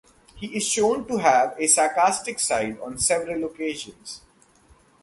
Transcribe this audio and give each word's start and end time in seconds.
He 0.33 0.47
is 0.57 0.67
shown 0.67 1.05
to 1.09 1.17
have 1.19 1.53
a 1.59 1.67
sarcastic 1.67 2.39
side 2.39 2.79
on 2.81 2.97
several 2.97 3.43
occasions. 3.45 4.21